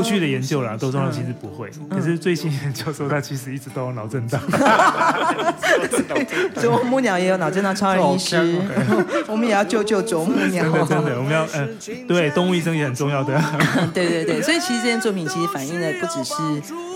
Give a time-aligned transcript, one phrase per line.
[0.00, 1.70] 过去的研究啦，都说他其实不会。
[1.90, 4.40] 可是最新研究说他其实一直都有脑震荡。
[6.60, 8.36] 啄木鸟也有脑震荡超人医师，
[9.26, 10.64] 我们也要救救啄木鸟。
[10.64, 11.78] 真的真的，我们要嗯，
[12.08, 13.38] 对，动物医生也很重要的。
[13.92, 16.34] 对对对，所以其实这件作品其实反映的不只是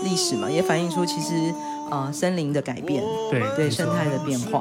[0.03, 1.53] 历史嘛，也反映出其实。
[1.85, 4.59] 啊、呃，森林的改变，对对，生态的变化，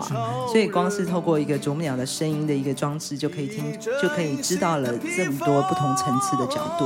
[0.52, 6.84] 所以光是透过一个啄木鸟的声音的一个装置，就可以听，就可以知道了这么多不同层次的角度。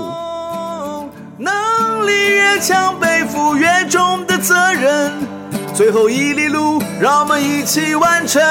[1.40, 5.12] 能力越强，背负越重的责任，
[5.72, 8.42] 最后一里路，让我们一起完成。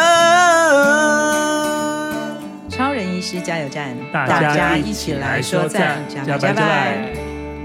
[2.70, 7.10] 超人医师加油站，大家一起来说赞，加拜加拜。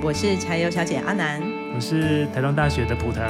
[0.02, 1.40] 我是柴油小姐阿南，
[1.72, 3.22] 我是台东大学的普腾。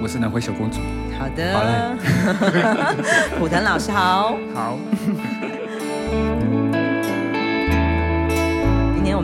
[0.00, 0.78] 我是南回小公主。
[1.18, 2.94] 好的，好
[3.38, 4.36] 普腾老师好。
[4.54, 4.78] 好。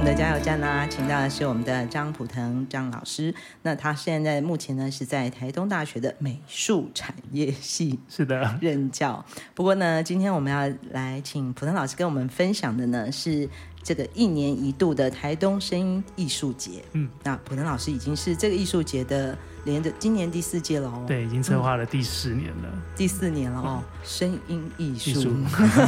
[0.09, 3.35] 的加油站呢，请到的是我们的张普腾张老师。
[3.61, 9.23] 那他现在目前呢是在台东大学的美术产业系， 是的， 任教。
[9.55, 13.47] 不过呢，今天我们要来请普腾老师跟我们分享的呢是。
[13.89, 25.33] 这个一年一度的台东声音艺术节，嗯，那普能老师已经是这个艺术节的连着今年第四届了哦，对，已经策划了第四年了，嗯、第四年了哦，声音艺术，艺术。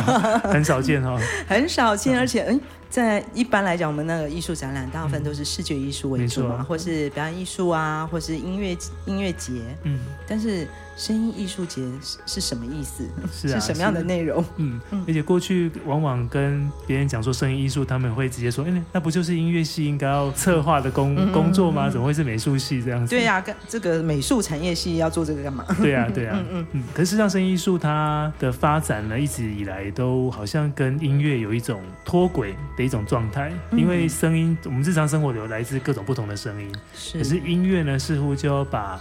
[0.48, 2.58] 很少见哦， 很少见，而且嗯。
[2.88, 8.76] 在一般来讲，我们那个艺术展览大部分都是视觉艺术为主嘛，嗯、或是表演艺术啊，或是音乐
[9.06, 9.62] 音乐节。
[9.84, 10.66] 嗯，但是
[11.00, 13.08] 声音艺术节是是什么意思？
[13.32, 14.44] 是、啊、是什么样的内容？
[14.56, 21.88] 嗯，而且过去往往跟别人讲说声音艺术，他们会直接说：“哎，那不就是音乐系应该要策划的工、嗯、工作吗？
[21.88, 25.64] 怎么会是美术系这样子？”对呀、啊，跟这个美术产业系要做这个干嘛？
[25.80, 26.84] 对呀、啊，对呀、啊，嗯嗯嗯。
[26.92, 32.54] 可是实际上，声音艺术它的发展呢，一直以来都好像跟音乐有一种脱轨。
[32.76, 37.18] 的一种状态，因为声音，我们日常生活有来自各种不同的声音，是。
[37.18, 38.98] 可是音乐呢，似乎就要把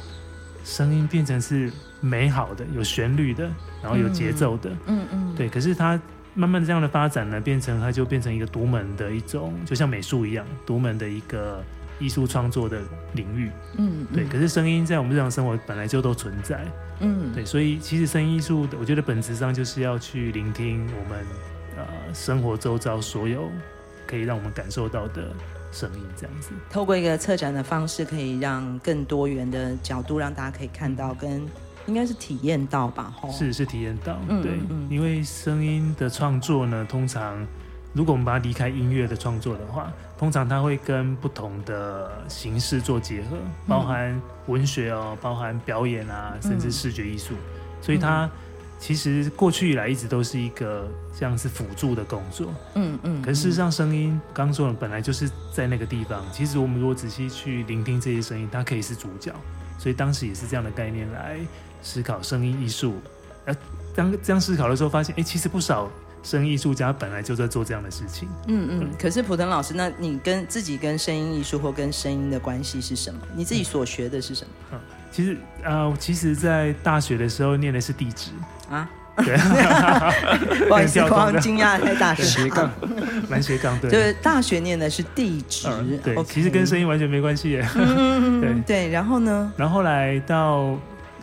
[0.66, 3.49] 声音变成是美好的、有旋律的，
[3.81, 5.49] 然后有节奏的，嗯嗯，对。
[5.49, 5.99] 可是它
[6.33, 11.63] 慢慢的这样的发展呢，变成它就变成一个独门的一种，就像美术一样，独门的一个
[11.99, 12.81] 艺术创作的
[13.13, 14.25] 领域，嗯，对。
[14.25, 16.65] 可是声音在我们日常生活本来就都存在，
[16.99, 17.45] 嗯，对。
[17.45, 21.25] 所以其实声音艺术，我觉得本质上就是要去聆听我们。
[21.77, 23.49] 呃，生活周遭所有
[24.05, 25.31] 可以让我们感受到的
[25.71, 31.41] 声音，这样子，透过一个策展的方式，可以让更多元的角度让大家可以看到，跟
[31.89, 33.13] 应该是体验到吧？
[33.19, 37.45] 吼，是是体验到，嗯、对，嗯、因为声音的创作呢，通常
[37.91, 48.29] 如果我们把它离开音乐的创作的话，通常它会跟不同的形式做结合，包含文学哦，包含表演啊，甚至视觉艺术，嗯、所以它。
[48.81, 53.22] 其实过去以来一直都是一个像是辅助的工作，嗯嗯。
[53.22, 56.23] 可是事实上，声音刚刚说了，本来就是在那个地方。
[56.31, 59.35] 其实我们如果仔细去聆听这些声音，它可以是主角。
[59.78, 61.38] 所以当时也是这样的概念来
[61.81, 62.95] 思考声音艺术。
[63.45, 63.56] 呃，
[63.95, 65.90] 当这样思考的时候，发现，哎，其实不少
[66.23, 68.28] 声音艺术家本来就在做这样的事情。
[68.47, 68.90] 嗯嗯。
[69.00, 73.19] 可是普腾老师，那你跟自己跟声音艺术或跟声音的关系是什么？
[73.35, 74.51] 你自己所学的是什么？
[74.73, 74.79] 嗯
[75.12, 78.29] 其实啊、呃，其实，在大学的时候念的是地质
[78.69, 79.35] 啊，对，
[80.69, 82.69] 不好意思，光惊讶在大学斜杠，
[83.28, 86.23] 蛮斜杠，对，就是大学念的是地质、嗯，对，okay.
[86.25, 90.78] 其实跟声音完全没关系耶，嗯、 对对，然后呢，然后后来到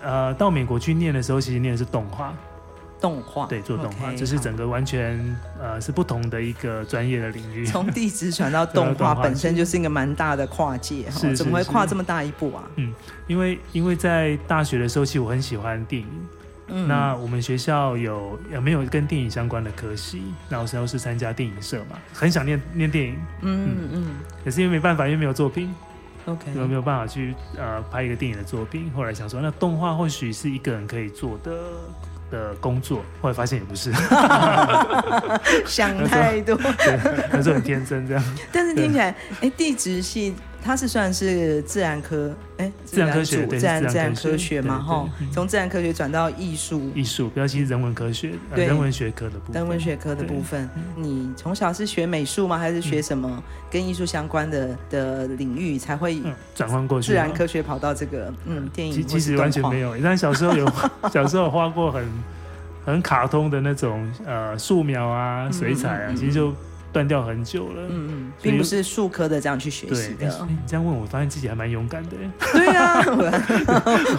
[0.06, 2.32] 呃到美国去念的时候，其实念的是动画。
[2.98, 5.20] 动画对，做动画，这、是整个完全
[5.60, 7.66] 呃是不同的一个专业的领域。
[7.66, 12.64] 从地质传到动画 本身就是一个蛮大的跨界哈，怎么会跨这么大一步啊？
[12.76, 12.94] 嗯，
[13.26, 16.08] 因为因为在大学的时候，其实我很喜欢电影。
[16.68, 20.22] 嗯，那我们学校有有没有跟电影相关的科系？
[20.48, 23.14] 那我时候是参加电影社嘛，很想念念电影。
[23.42, 24.06] 嗯嗯嗯，
[24.42, 25.72] 可是因为没办法，因为没有作品。
[26.26, 28.90] OK，有没有办法去呃拍一个电影的作品？
[28.94, 31.52] 后来想说，那动画或许是一个人可以做的。
[32.28, 33.92] 的工作，后来发现也不是，
[35.64, 36.98] 想太多， 对，
[37.30, 38.24] 那时候很天真这样。
[38.50, 40.34] 但是听起来，哎，地质系
[40.66, 50.68] 它是算是自然科，哎，自然科学，自然自然科学嘛，哈，从自然科学转到艺术，艺术，比较其实人文科学，人文学科的部分，人文学科的部分。
[50.96, 52.58] 你从小是学美术吗？
[52.58, 53.40] 还是学什么
[53.70, 56.20] 跟艺术相关的的领域才会
[56.56, 57.12] 转换过去？
[57.12, 59.96] 自然科学跑到这个，嗯，电影其实完全没有。
[60.02, 60.68] 但小时候有，
[61.14, 62.04] 小时候有画过很
[62.84, 66.52] 很卡通的那种呃素描啊、水彩啊，其实就。
[66.96, 70.26] 断掉很久了，嗯嗯，并不是术科的这样去学习的。
[70.48, 72.16] 你这样问我，发现自己还蛮勇敢的。
[72.54, 73.02] 对啊，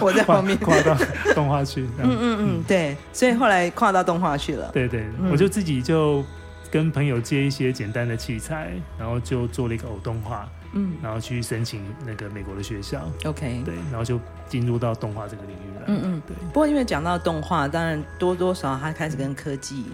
[0.00, 0.96] 我 在旁边跨到
[1.34, 1.82] 动画去。
[1.98, 4.70] 嗯嗯嗯，对，所以后来跨到动画去了。
[4.72, 6.24] 对对，我就自己就
[6.70, 10.48] 跟朋友借一些简单的器材，然后就做了一个偶动画。
[10.74, 16.36] 嗯，然后去申请那个美国的学校，OK，对，然后就进入到动画这个领域了，嗯嗯，对。
[16.52, 19.86] 不过因为讲到动画，当然多多少少它开始跟科技。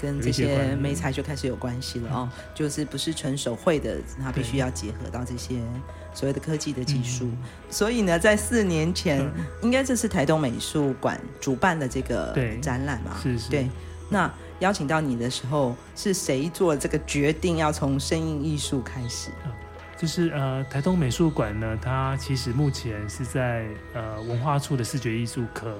[0.00, 5.60] 跟这些媒材就开始有关系了哦，就是不是纯手绘的，它必须要结合到这些
[6.14, 7.30] 所谓的科技的技术。
[7.68, 9.28] 所以呢，在四年前，
[9.62, 13.16] 应该这是台东美术馆主办的这个展览嘛？
[13.22, 13.50] 是是。
[13.50, 13.68] 对，
[14.08, 19.30] 那邀请到你的时候，是谁做这个决定要从声音艺术开始？
[19.96, 25.78] 就是呃，台东美术馆呢，它其实目前是在呃文化处的视觉艺术科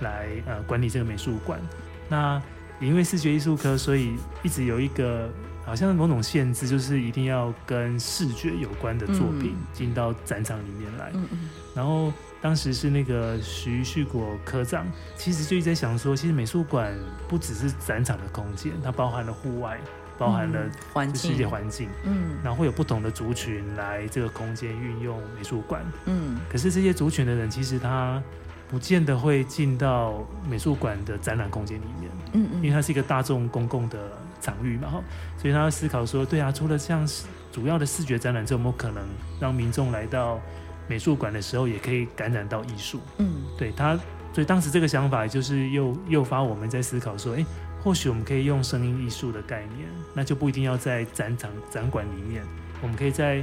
[0.00, 1.60] 来呃管理这个美术馆。
[2.08, 2.40] 那
[2.80, 5.28] 因为视觉艺术科，所以一直有一个
[5.64, 11.10] 好像某种限制，就是一定要跟视觉有关的作品进到展场里面来。
[11.14, 11.50] 嗯嗯。
[11.74, 14.86] 然后当时是那个徐旭国科长，
[15.16, 16.96] 其实就一直在想说，其实美术馆
[17.28, 19.80] 不只是展场的空间，它包含了户外，
[20.16, 21.88] 包含了环境，世界环境。
[22.04, 22.38] 嗯。
[22.44, 25.84] 然后会有不同的族群来这个空间运用美术馆。
[26.06, 26.38] 嗯。
[26.48, 28.22] 可是这些族群的人，其实他。
[28.68, 33.98] 不见得会进到美术馆的展览空间里面，嗯嗯，因为它是一个大众公共的
[34.42, 35.02] 场域嘛，哈，
[35.38, 37.08] 所以他要思考说，对啊，除了像
[37.50, 39.02] 主要的视觉展览之外，有没有可能
[39.40, 40.38] 让民众来到
[40.86, 43.00] 美术馆的时候，也可以感染到艺术？
[43.16, 43.96] 嗯，对他，
[44.34, 47.44] 所以当时这个想法就是诱诱发我们在思考说，哎，
[47.82, 52.44] 或许我们可以用声音艺术的概念，那就不一定要在展场展馆里面，
[52.82, 53.42] 我们可以在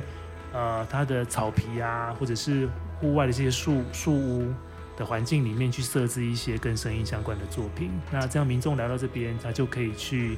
[0.54, 2.69] 呃它的草皮啊，或者是
[3.01, 4.54] 户外的这些树树屋。
[4.97, 10.38] 的环境里面去设置一些跟声音相关的作品，那这样民众来到这边，他就可以去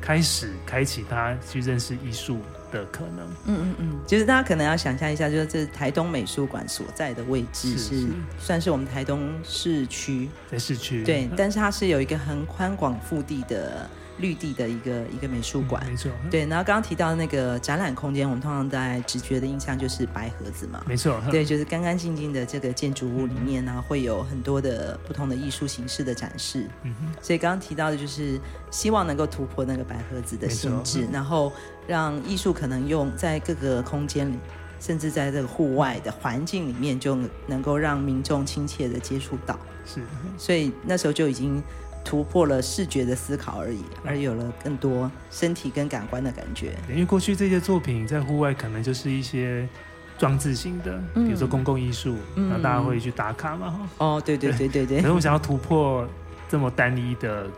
[0.00, 2.40] 开始开启他去认识艺术
[2.70, 3.26] 的可能。
[3.46, 8.06] 嗯嗯嗯，其实大家可能要想象一下，就是这台东美术馆所在的位置是，是
[8.38, 11.02] 算是我们台东市区，在市区。
[11.04, 13.88] 对，但是它是有一个很宽广腹地的。
[14.18, 16.10] 绿地的一个一个美术馆，嗯，没错。
[16.30, 21.20] 对，然后刚刚提到那个展览空间，我们通常在直觉的印象就是白盒子嘛，没错。
[21.30, 26.66] 对，就是干干净净的这个建筑物里面呢，会有很多的不同的艺术形式的展示。
[26.82, 27.14] 嗯哼。
[27.20, 28.40] 所以刚刚提到的就是
[28.70, 31.52] 希望能够突破那个白盒子的性质，然后
[31.86, 34.38] 让艺术可能用在各个空间里，
[34.80, 39.58] 甚至在这个户外的环境里面，就能够让民众亲切的接触到。
[39.84, 40.00] 是。
[40.38, 41.62] 所以那时候就已经。
[42.06, 46.76] 突破了视觉的思考而已，而有了更多身体跟感官的感觉。
[46.88, 49.68] 因为过去这些作品在户外可能就是一些
[50.16, 53.90] 装置型的，嗯、比如说公共艺术，那、嗯、大家会去打卡嘛。
[53.98, 55.02] 哦，对对对对对。
[55.02, 56.08] 可是我想要突破
[56.48, 57.48] 这么单一的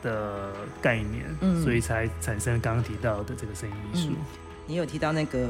[0.00, 4.16] 的概念，嗯、所以才产生刚刚提到的这个声音艺术、嗯。
[4.68, 5.48] 你有提到那个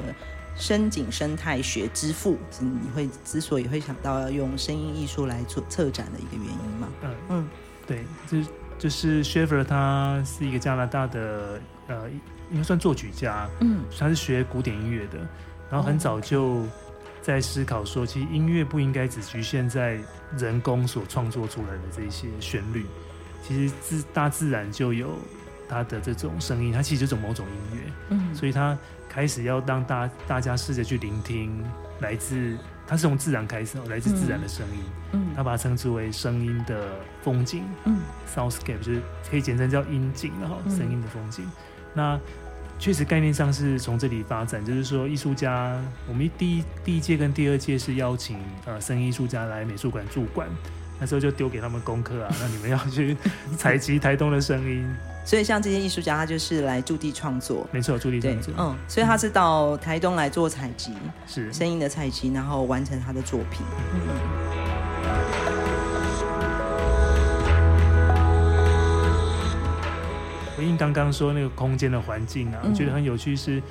[0.57, 6.89] 深井生态学之父，你会之所以会想到要用声音艺术来做策展的一个原因吗？
[7.03, 7.49] 嗯嗯。
[7.89, 8.49] 对，就
[8.79, 11.59] 就是 Schaeffer 他是一个加拿大的
[11.89, 12.09] 呃，
[12.51, 15.19] 应该算作曲家，嗯，他是学古典音乐的，
[15.71, 16.67] 然后很早就
[17.23, 19.99] 在思考说，其实音乐不应该只局限在
[20.37, 22.85] 人工所创作出来的这些旋律，
[23.43, 25.19] 其实自大自然就有
[25.67, 28.77] 它的这种声音，它其实就是某种音乐，嗯，所以他
[29.09, 31.65] 开始要让大大家试着去聆听
[32.01, 32.55] 来自。
[32.89, 34.83] 它是从自然开始，来自自然的声音。
[35.13, 36.89] 嗯，他把它称之为声音的
[37.23, 37.63] 风景。
[37.85, 37.99] 嗯
[38.35, 41.45] ，soundscape 就是可以简称叫音景，然后声音的风景。
[41.45, 41.53] 嗯、
[41.93, 42.21] 那
[42.79, 50.49] 确实概念上是从这里发展，就是说艺术家，我们第一第一届跟第二届是邀请呃声音艺术家来美术馆驻馆，
[50.99, 53.17] 那时候就丢给他们功课啊，那你们要去
[53.57, 54.87] 采集台东的声音。
[55.25, 58.55] 所以像这些艺术家，他就是来驻地创作，没错，驻地创作。
[58.57, 60.93] 嗯，所以他是到台东来做采集，
[61.27, 63.65] 是声音的采集，然后完成他的作品。
[63.95, 63.99] 嗯。
[70.57, 73.57] 回应刚刚说那个空间的环境啊，我觉得很有趣是。
[73.57, 73.63] 是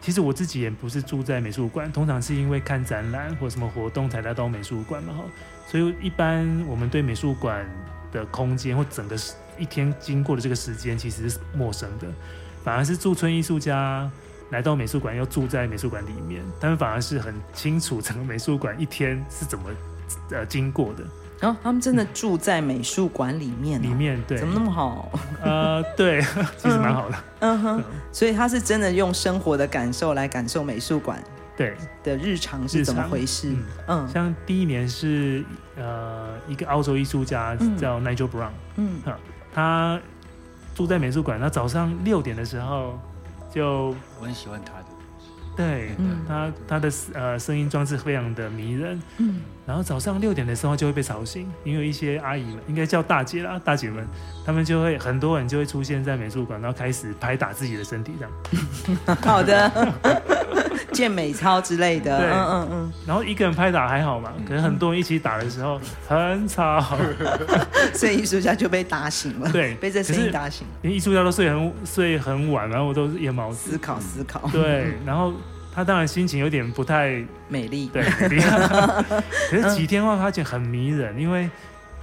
[0.00, 5.12] 其实我自己也不是住在美术馆，通常是因为看展览或什么活动才来到美术馆嘛。
[5.12, 5.24] 哈，
[5.66, 7.68] 所以一般我们对美术馆
[8.10, 9.16] 的空间或整个
[9.58, 12.08] 一天经过的这个时间其实是陌生的，
[12.64, 14.10] 反而是驻村艺术家
[14.50, 19.70] 来到美术馆，要住在美术馆里面，他们反而是很清楚整个美术馆一天是怎么
[20.30, 21.04] 呃经过的。
[21.40, 25.10] 然后、哦、他们真的住在美术馆里面、哦，里面对，怎么那么好？
[25.42, 26.20] 呃，对，
[26.58, 27.16] 其实蛮好的。
[27.40, 27.82] 嗯哼，
[28.12, 31.18] 所以他是真的用生活的感受来感受美术馆。
[31.56, 31.74] 对。
[32.02, 33.54] 的日常是怎么回事？
[33.86, 35.44] 嗯，像第一年是
[35.76, 39.00] 呃一个澳洲艺术家叫 Nigel Brown，嗯，
[39.52, 40.00] 他
[40.74, 42.98] 住在美术馆，他早上六点的时候
[43.52, 44.86] 就我很喜欢他的，
[45.60, 45.90] 对，
[46.26, 54.06] 他他的呃声音装置非常的迷人，嗯，然后早上六点的时候就会被吵醒，因为一些阿姨们应该叫大姐啦，大姐们，
[54.44, 59.92] 他们就会很多人就会出现在美术馆，然后开始拍打自己的身体这样， 好的。
[60.94, 62.18] 健美操之类的。
[62.18, 62.92] 对，嗯嗯嗯。
[63.06, 66.96] 然后一个人拍打还好嘛，可能很多人一起打的时候很吵，
[67.94, 69.50] 所以艺术家就被打醒了。
[69.50, 70.66] 对，被这声音打醒。
[70.82, 73.70] 连艺术家都睡很睡很晚，然后我都夜猫子。
[73.72, 74.40] 思考思考。
[74.52, 75.32] 对，然后
[75.74, 77.88] 他当然心情有点不太美丽。
[77.92, 78.42] 对，美丽。
[79.50, 81.48] 可是几天后发现很迷人，因为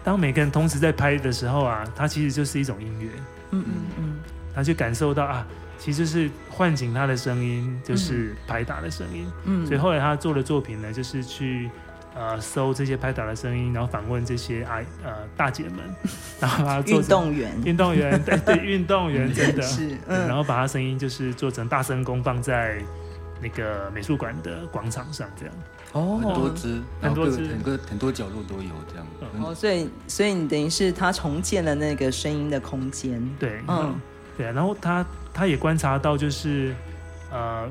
[0.04, 3.10] 当每个人同时在拍的时候啊，它其实就是一种音乐。
[3.52, 4.14] 嗯嗯嗯。
[4.56, 5.46] 他就感受到啊。
[5.80, 9.26] 其实是唤醒他的声音，就是拍打的声音。
[9.46, 11.70] 嗯，所以后来他做的作品呢，就是去
[12.16, 15.80] 呃搜这些拍打的声音，然后访问这些啊呃大姐们，
[16.42, 22.82] 然后他做运动员，运动员对对， 运动员真的是，嗯然后把他声音就是做成大声公放在
[23.42, 25.56] 那个美术馆的广场上，这样。
[25.94, 29.06] 哦，很多只，很多只，很多很多角落都有这样。
[29.42, 33.24] 哦，所以所以你等于是他重建了那个声音的空间。
[33.40, 33.96] 对，嗯，
[34.36, 35.06] 对啊，然后他。
[35.38, 36.74] 他也观察到，就是，
[37.32, 37.70] 呃，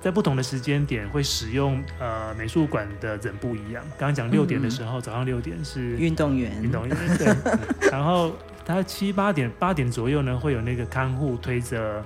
[0.00, 3.80] 在不同的时间点会使用呃美术馆的人不一样。
[3.90, 7.32] 刚刚讲六点的时候，嗯、早上六点是运动员，运动员对。
[7.92, 8.32] 然后
[8.66, 12.04] 他七八点八点左右呢，会有那个看护推着，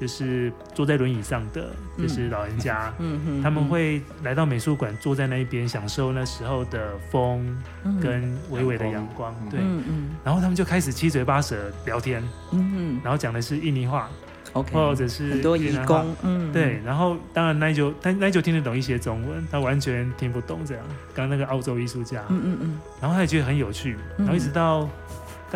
[0.00, 7.56] 就是坐在轮椅上的，就是老人家，嗯嗯，他们会来到美术馆，坐在那一边，享受那时候的风
[8.00, 10.10] 跟微微的阳光，对，嗯嗯。
[10.24, 12.22] 然后他们就开始七嘴八舌聊天，
[12.52, 14.08] 嗯嗯，然后讲的是印尼话。
[14.52, 20.84] Okay, 或者是很多义工，嗯，对，然后当然那就他那就听得懂一些中文，他完全听不懂这样。
[21.12, 24.88] 刚刚那个澳洲艺术家，嗯嗯嗯，然后他也觉得很有趣，然后一直到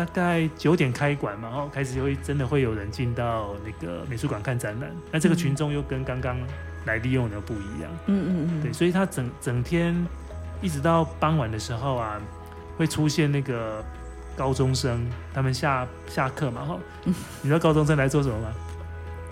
[0.05, 6.37] 大概九点开馆嘛，然后开始就会真的会有人进到那个美术馆看展览，那这个群众又跟刚刚
[6.85, 9.93] 来利用的不一样，嗯嗯嗯，对，所以他整整天
[10.61, 12.17] 一直到傍晚的时候啊，
[12.77, 13.83] 会出现那个
[14.37, 17.13] 高中生，他们下下课嘛，哈， 你
[17.43, 18.47] 知道高中生来做什么吗？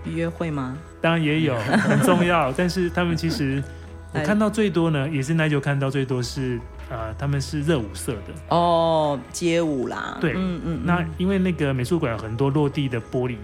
[0.06, 0.78] 约会吗？
[1.02, 2.52] 当然也有， 很重要。
[2.52, 3.64] 但是他们其实，
[4.14, 10.17] 我看到最多呢，也是耐久看到最多是，呃，他们是热舞社的哦，街舞啦。
[10.22, 10.82] 对，嗯嗯。
[10.84, 13.36] 那因为那个美术馆有很多落地的玻璃，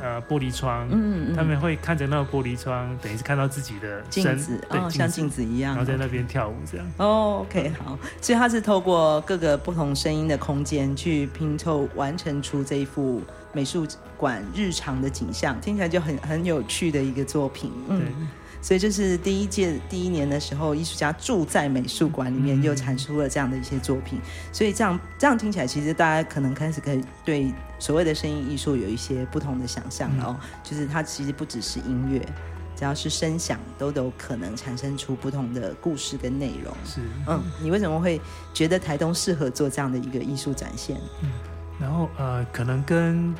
[0.00, 6.86] 呃，玻璃窗，嗯嗯，他们会看着那个玻璃窗，等于是看到自己的镜子，对，像镜子一样，然后在那边跳舞这样。
[6.98, 7.98] 哦，OK，好。
[8.20, 13.22] 所以他是透过各个不同声音的空间去拼凑，完成出这一幅。
[13.54, 18.08] 美术馆日常的景象听起来就很很有趣的一个作品，嗯，对
[18.62, 24.18] 所以这是第一届第一年的时候，艺术家住在美术馆里面，又产出了这样的一些作品。
[24.20, 32.20] 嗯、所以这样这样听起来，其实大家可能开始可以对所谓的声音艺术有一些不同的想象哦，嗯、就是它其实不只是音乐，
[32.76, 36.72] 只要是声响都有可能产生出不同的故事跟内容。
[36.84, 38.20] 是，嗯，你为什么会
[38.54, 40.96] 觉得台东适合做这样的一个艺术展现？
[41.22, 41.30] 嗯
[41.80, 43.34] 然后呃，可能跟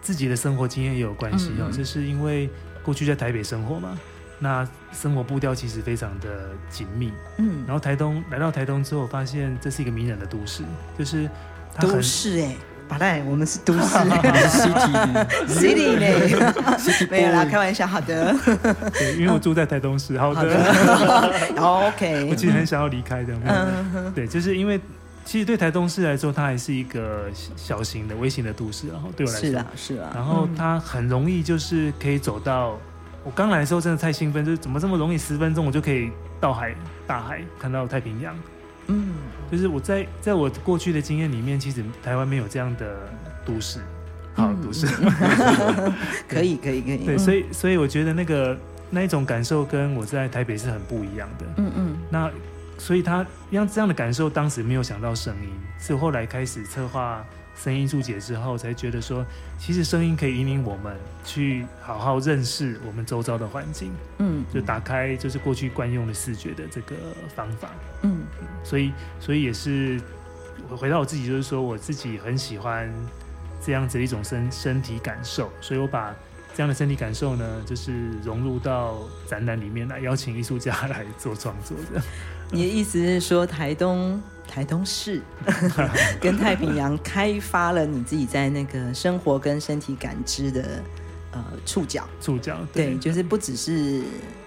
[0.00, 2.48] 自己的生活经验也有关系哦，就是因为
[2.82, 3.98] 过去在台北生活嘛，
[4.42, 10.64] 那生活步调其实非常的紧密，嗯，然后台东来到台东之后，发现这是一个迷人的都市，
[10.98, 11.30] 就是
[11.78, 12.56] 都市哎，
[12.88, 13.80] 宝黛，我们是都市，
[14.58, 18.34] city，city 呢，没有啦，开玩笑，好的，
[18.98, 20.42] 对，因为我住在台东市，好的，，
[21.56, 24.80] OK，我其实很想要离开的，嗯，对，就是因为。
[25.24, 28.88] 其实对台东市来说，它还是一个小型的、微型的都市。
[28.88, 30.10] 然后对我来说，是啊，是啊。
[30.12, 32.76] 然后它很容易，就是可以走到。
[33.24, 35.18] 我刚来的时候真的太兴奋，就是怎么这么容易？
[35.18, 36.10] 十分钟我就可以
[36.40, 36.74] 到海、
[37.06, 38.34] 大海，看到太平洋。
[38.88, 39.14] 嗯，
[39.50, 42.96] 就是我在在我过去的经验里面，其实台湾没有这样的
[43.44, 43.80] 都市，
[44.34, 44.86] 好都市。
[46.28, 47.06] 可以，可以，可以。
[47.06, 48.58] 对，所以所以我觉得那个
[48.90, 51.46] 那一种感受跟我在台北是很不一样的。
[51.56, 51.96] 嗯嗯。
[52.10, 52.30] 那。
[52.78, 59.24] 所以他让这样的感受，当时没有想到声音，是后来开始策划声音注解之后，才觉得说，
[59.58, 63.92] 其实声音可以引领我们去好好认识我们周遭的环境。
[64.18, 66.96] 嗯，就打开就是过去惯用的视觉的这个
[67.34, 67.70] 方法。
[68.02, 68.22] 嗯，
[68.64, 70.00] 所以所以也是
[70.68, 72.92] 回到我自己，就是说我自己很喜欢
[73.64, 76.14] 这样子的一种身身体感受，所以我把
[76.54, 82.04] 这样的身体感受呢，就是融入到展览里面来，邀请艺术家来做创作这样。
[82.50, 84.20] 你的意思是说，台东
[84.52, 85.22] 台东市
[86.20, 90.82] 跟太平洋开发了你自己在那个生活跟身体感知的
[91.30, 92.06] 呃触角？
[92.20, 94.02] 触角对，对，就是不只是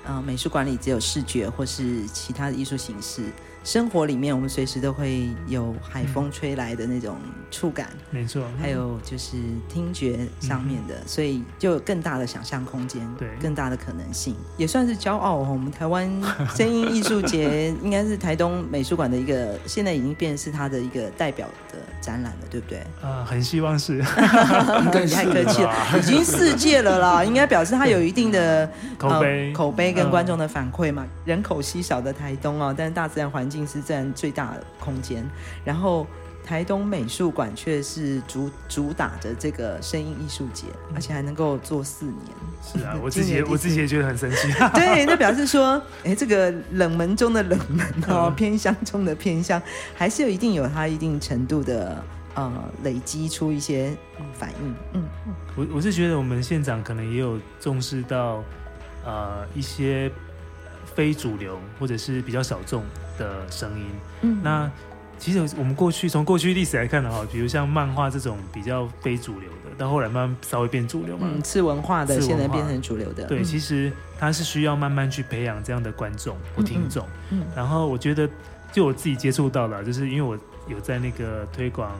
[0.05, 3.24] 呃美术馆里只有视觉或是其他的艺术形式，
[3.65, 7.17] 生活里面，我们随时都会有海风吹来的那种
[7.50, 8.43] 触感，没错。
[8.62, 15.48] 还有就是听觉上面的，所以就有更大的想象空间，对，更大的可能性，也算是骄傲哦。
[15.50, 16.07] 我们台湾
[16.55, 22.77] 声音艺术节应该是台东美术馆的一个，现在已经变成是它的一个代表的展览了，对不对？
[23.01, 23.93] 啊，很希望是。
[23.93, 24.03] 你
[25.10, 31.03] 太客气了，已经世界了啦，应该表示它有一定的 口碑、口碑跟观众的反馈嘛。
[31.25, 33.54] 人口稀少的台东哦，但是大自然环境。
[33.67, 35.24] 是占最大的空间，
[35.63, 36.07] 然后
[36.43, 42.17] 台东美术馆却是主主打着这个声音艺术节，而且还能够做四年。
[42.63, 44.51] 是啊， 我自己我自己也觉得很神奇。
[44.74, 49.62] 对，那表示说，哎，这个冷门中的冷门哦，偏乡中的偏乡，
[49.95, 52.51] 还是有一定有它一定程度的呃
[52.83, 53.95] 累积出一些
[54.33, 54.75] 反应。
[54.93, 58.43] 嗯嗯，我我是觉得我们县长可能也有重视到
[59.03, 60.12] 呃一些。
[60.95, 62.83] 非主流或者是比较小众
[63.19, 63.85] 的声音，
[64.21, 64.71] 嗯，那
[65.19, 78.29] 其实我们过去从过去历史来看的话，比如像漫画这种比较非主流的，到后来慢慢稍微变主流嘛，嗯，次文化的现在变成主流的，对，其实它是需要慢慢去培养这样的观众或听众，嗯，然后我觉得
[78.71, 80.37] 就我自己接触到了，就是因为我
[80.67, 81.91] 有在那个推广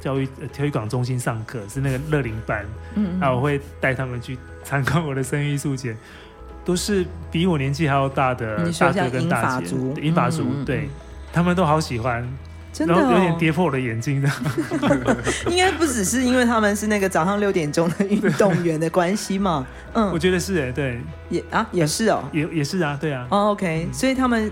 [0.00, 5.94] 教育推广中心上课，是那个乐龄班，嗯，那我会带他们去参观我的声音艺术节。
[6.64, 10.88] 都是比我年纪还要大的大哥跟大姐，银发族，对，
[11.32, 12.26] 他们都好喜欢，
[12.78, 14.30] 然后有点跌破我的眼镜的。
[15.50, 19.66] 应该不只是因为他们是那个早上六点钟的运动员的关系嘛？
[19.92, 23.26] 嗯，我觉得是哎，对，也啊也是哦，也也是啊，对啊。
[23.30, 24.50] 哦，OK，所以他们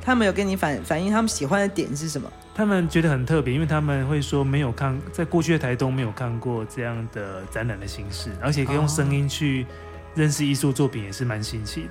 [0.00, 2.30] 他们有跟你反反映他们喜欢的点是什么？
[2.54, 9.66] 他们觉得很特别，因为他们会说没有看在过去的台东没有看过这样的展览的形式，而且可以用声音去。
[10.14, 11.90] 认识艺术作品也是蛮新奇的，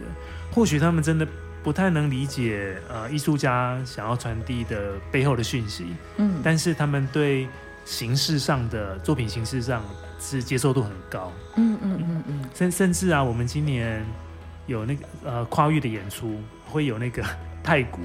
[0.51, 1.27] 或许他们真的
[1.63, 7.47] 不太能理解呃艺术家想要传递的背后的讯息，嗯，但是他们对
[7.85, 9.81] 形式上的作品形式上
[10.19, 14.05] 是接受度很高，嗯嗯嗯嗯，甚甚至啊，我们今年
[14.65, 17.23] 有那个呃跨域的演出，会有那个
[17.63, 17.99] 太鼓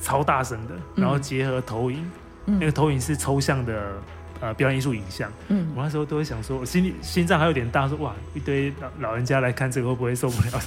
[0.00, 2.10] 超大声的，然后结合投影，
[2.46, 3.92] 嗯，那个投影是抽象的。
[4.40, 10.60] 呃，表演艺术影像，嗯，我那时候都会想说，我心里心脏还有点大，说哇，一堆老老人家来看这个会不会受不了？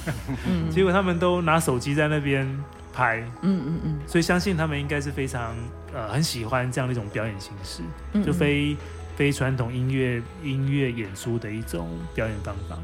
[0.48, 2.46] 嗯， 结果他们都拿手机在那边
[2.92, 5.54] 拍，嗯嗯嗯，所以相信他们应该是非常
[5.94, 8.24] 呃很喜欢这样的一种表演形式，嗯嗯。
[8.24, 8.76] 就非
[9.16, 12.76] 非传统音乐音乐演出的一种表演方法。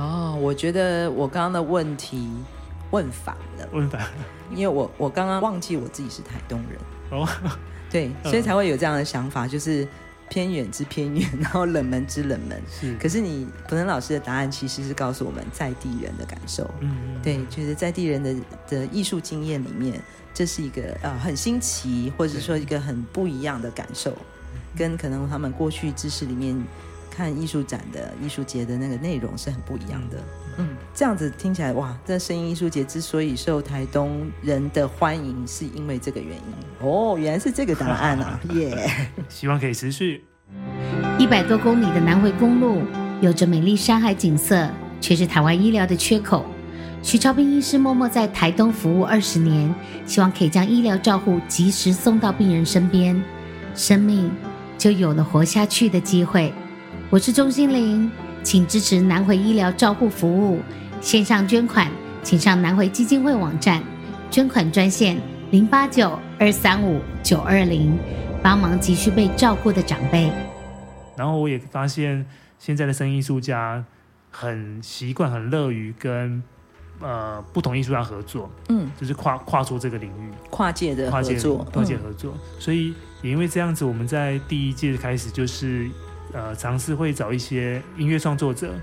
[0.00, 2.30] 哦，我觉得我刚刚的问题
[2.90, 4.00] 问反了，问反。
[4.00, 4.08] 了，
[4.54, 6.80] 因为我我刚刚忘记我自己是台东人。
[7.10, 7.28] 哦，
[7.90, 9.86] 对， 所以才会有这样的想法，就是。
[10.28, 12.60] 偏远之偏远， 然后冷门之冷门。
[12.70, 16.68] 是，可是你普能老师的答案其实是告诉我们在地人的感受。
[16.80, 18.34] 嗯，嗯，对，就是在地人的
[18.68, 20.00] 的艺术经验里面，
[20.32, 24.16] 这是一个呃很新奇，或者说一个很不一样的感受，
[24.76, 26.60] 跟可能他们过去知识里面
[27.10, 30.18] 看艺术展的艺术节的那个内容是很不一样的。
[30.18, 38.88] 嗯嗯，这样子听起来哇，这声音艺术节之所以受台东人的欢迎，是因为这个原因哦，原来是这个答案啊， 耶
[39.28, 40.24] 希望可以持续。
[41.18, 42.82] 一百多公里的南回公路，
[43.20, 44.68] 有着美丽山海景色，
[45.00, 46.44] 却是台湾医疗的缺口。
[47.02, 49.74] 徐超斌医师默默在台东服务二十年，
[50.06, 53.22] 希望可以将医疗照护及时送到病人身边，
[53.74, 54.30] 生命
[54.78, 56.52] 就有了活下去的机会。
[57.10, 58.10] 我是钟欣凌。
[58.44, 60.60] 请支持南回医疗照护服务，
[61.00, 61.90] 线上捐款，
[62.22, 63.82] 请上南回基金会网站，
[64.30, 65.18] 捐款专线
[65.50, 67.98] 零八九二三五九二零，
[68.42, 70.30] 帮忙急需被照顾的长辈。
[71.16, 72.24] 然后我也发现，
[72.58, 73.82] 现在的声音艺术家
[74.30, 76.42] 很习惯、很乐于跟
[77.00, 82.34] 呃不同艺术家合作，嗯，就是跨跨出这个领域，跨界的合作，跨界合作。
[82.34, 85.88] 嗯、所以也因为这样子，我们在第一届开始就是。
[86.34, 88.74] 呃，尝试会找一些音乐创作者，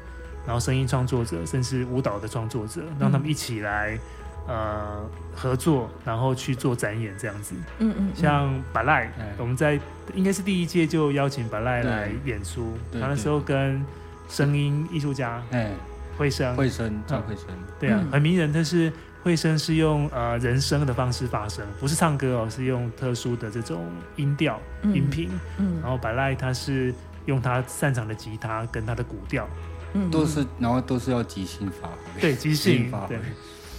[0.48, 4.00] 然后声音创作者，甚至舞蹈的创作者，让他们一起来
[4.48, 7.54] 呃合作，然后去做展演这样子。
[7.80, 8.10] 嗯嗯。
[8.16, 9.78] 像巴赖，我们在
[10.16, 13.84] 应该是第一届就邀请巴赖来演出，他那时候跟
[14.30, 15.72] 声音艺术家，哎，
[16.18, 18.50] 惠生，惠生，赵惠声，对啊，很迷人。
[18.54, 18.90] 但是
[19.24, 23.86] 惠生是用呃人声的方式发声，不是唱歌哦，是用特殊的这种
[24.16, 25.30] 音调、音频。
[25.58, 25.82] 嗯。
[25.82, 26.94] 然后巴赖他是。
[27.26, 29.48] 用他擅长的吉他跟他的鼓调，
[29.94, 33.18] 嗯，都是，然后都是要即兴发挥，对，即兴发挥，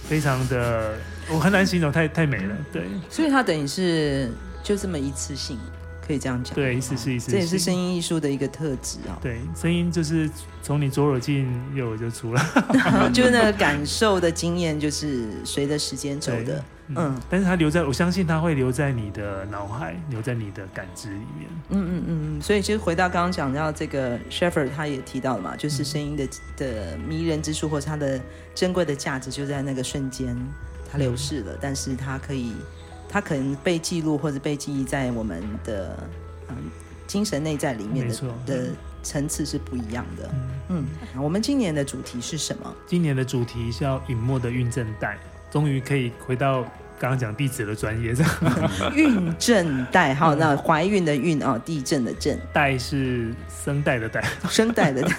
[0.07, 0.95] 非常的，
[1.29, 2.83] 我很难形容，太太美了，对。
[3.09, 4.31] 所以他等于是
[4.63, 5.57] 就这么一次性，
[6.05, 9.17] 可以这样讲，对，一次是一次，这也是声音艺术的一个特质啊。
[9.21, 10.29] 对，声音就是
[10.61, 12.41] 从你左耳进右耳就出了，
[13.13, 16.63] 就是那个感受的经验，就是随着时间走的。
[16.87, 21.49] 嗯，但是它留在，我相信它会留在你的脑海，留在你的感知里面。
[21.69, 28.19] 嗯嗯嗯，所以其实回到刚刚讲到这个 Sheffer 他也提到了嘛，就是声音的的迷人之处，或者它的
[28.53, 30.35] 珍贵的价值，就在那个瞬间
[30.91, 32.53] 它流逝了，嗯、但是它可以，
[33.07, 35.97] 它可能被记录或者被记忆在我们的
[36.49, 36.55] 嗯
[37.07, 38.15] 精神内在里面的
[38.45, 38.67] 的
[39.01, 40.29] 层次是不一样的。
[40.69, 42.75] 嗯，嗯，我们今年的主题是什么？
[42.85, 45.17] 今年的主题是要隐没的运震带。
[45.53, 46.63] 终于可以回到
[46.97, 48.27] 刚刚讲地质的专业上，
[48.95, 53.31] 韵震 带，好，那怀孕的孕啊，地震的震，带是
[53.63, 55.15] 声带的带，声带的带。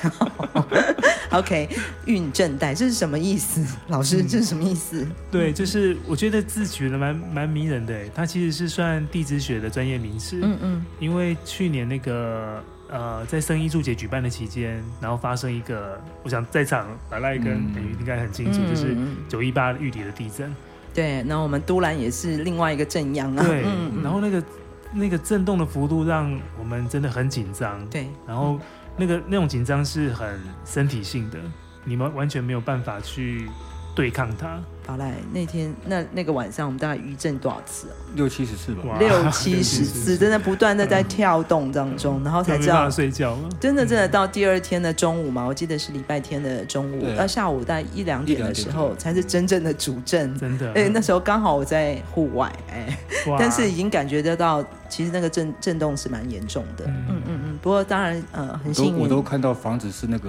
[1.39, 1.69] OK，
[2.07, 3.65] 孕震带这是什么意思？
[3.87, 5.03] 老师，这是什么意思？
[5.03, 10.41] 嗯、对，就是我觉得字取的蛮蛮迷人的，它其实是算地质学的专业名词。
[10.43, 12.61] 嗯嗯，因为去年那个。
[12.89, 18.97] 呃，在声艺术节举办的期间，然后发生一个，我想在场马赖跟等于应该很清楚，嗯、就是
[19.29, 20.55] 九一八玉里的地震。
[20.93, 23.45] 对，然后我们都兰也是另外一个震央啊。
[23.45, 24.45] 对，嗯、然后那个
[24.93, 27.85] 那个震动的幅度让我们真的很紧张。
[27.89, 28.61] 对，然后
[28.97, 31.39] 那个那种紧张是很身体性的，
[31.85, 33.49] 你们完全没有办法去
[33.95, 34.61] 对抗它。
[34.87, 37.87] 好来，那天那那个晚上，我们大概余震多少次？
[38.17, 38.99] 六七十次吧。
[38.99, 43.35] 六七十次，真的不断的在跳动当中，然后才知道睡觉。
[43.59, 50.39] 真的真的到第二天的中午嘛，我记得是礼拜天的中午，到下午大概一两点的时候，才是真正的主震。
[50.39, 50.71] 真的。
[50.75, 52.99] 哎，那时候刚好我在户外，哎，
[53.39, 56.85] 但是已经感觉得到，其实那个震震动是蛮严重的。
[56.87, 57.59] 嗯嗯嗯。
[57.63, 58.99] 不过当然，呃，很幸运。
[58.99, 60.29] 我都看到房子是那个。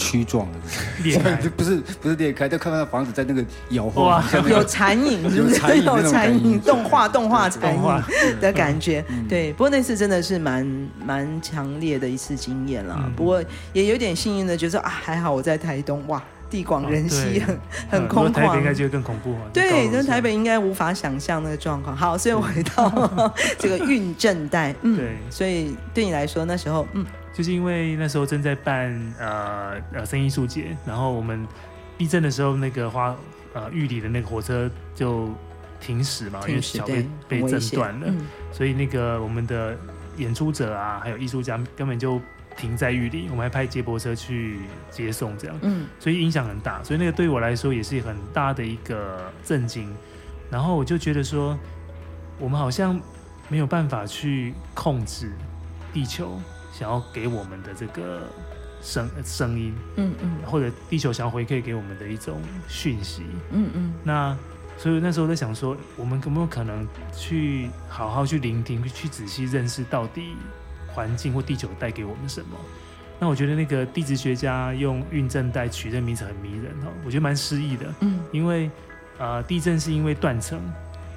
[0.00, 0.58] 曲状的，
[1.04, 6.58] 裂开不是不是裂开，就看到房子在那个摇晃，有残影，是不是有残影？
[6.60, 8.02] 动画动画残影
[8.40, 9.52] 的感觉，对。
[9.52, 10.66] 不过那次真的是蛮
[11.04, 12.98] 蛮强烈的一次经验了。
[13.14, 13.42] 不过
[13.74, 17.58] 也有点幸运的，觉得啊，还好我在台东，哇，地广人稀，很
[17.88, 18.32] 很空旷。
[18.32, 19.36] 台北应该就会更恐怖。
[19.52, 21.96] 对，那台北应该无法想象那个状况。
[21.96, 25.16] 好，所以回到 这个运震带，嗯，对。
[25.30, 27.06] 所以对你来说，那时候，嗯。
[27.32, 31.46] 就是因为那时候正在办呃呃声艺术节，然后我们
[31.96, 33.14] 地震的时候，那个花
[33.54, 35.30] 呃玉里的那个火车就
[35.80, 39.76] 停驶嘛，因为桥被被震断了，嗯、所以那个我们的
[40.16, 42.20] 演出者啊，还有艺术家根本就
[42.56, 44.60] 停在玉里，我们还派接驳车去
[44.90, 49.92] 接送，这样，嗯，所以影响很大，所以那个对我来说也是很大的一个震惊，
[50.50, 51.58] 然后我就觉得说，
[52.38, 53.00] 我们好像
[53.48, 55.32] 没有办法去控制
[55.92, 56.40] 地球。
[56.72, 58.22] 想要给我们的这个
[58.80, 63.92] 声声音，嗯嗯，或者地球想要回馈给我们的一种讯息，嗯嗯。
[64.04, 64.34] 那
[64.78, 70.36] 所以那时候在想说，我们有没有可能去好好去聆听，去仔细认识到底
[70.94, 72.56] 环境或地球带给我们什么？
[73.18, 78.66] 那我觉得那个地质学家用运震带取这名字很迷人哈，我觉得蛮诗意的，嗯，因为
[79.18, 80.60] 啊、呃，地震是因为断层。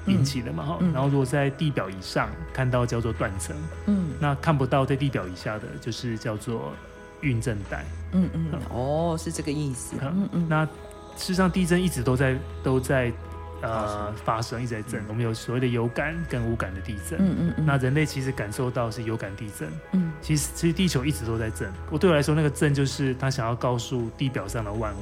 [0.07, 3.55] 引起的嘛哈，嗯、然后如果在地表以上看到叫做断层，
[3.85, 6.73] 嗯，那看不到在地表以下的，就是叫做
[7.21, 13.13] 运震带，嗯嗯，哦，是这个意思，嗯嗯，那事实上地震一直都在都在
[13.63, 24.97] 呃发生，一直在震，嗯、我们有所谓的有感跟无感的地震，嗯嗯嗯，那人类其实感受到是有感地震，嗯，其实其实地球一直都在震，我对我来说那个震就是他想要告诉地表上的万物。